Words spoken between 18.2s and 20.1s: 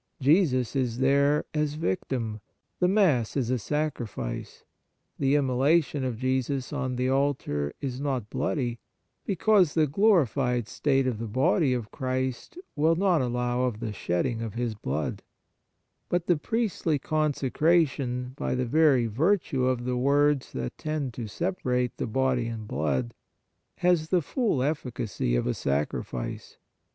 by the very virtue of the